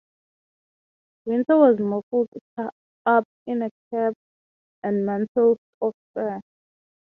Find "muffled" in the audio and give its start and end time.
1.77-2.27